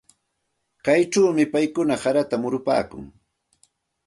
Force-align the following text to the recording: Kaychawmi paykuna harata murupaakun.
Kaychawmi 0.85 1.43
paykuna 1.53 1.93
harata 2.03 2.35
murupaakun. 2.41 3.05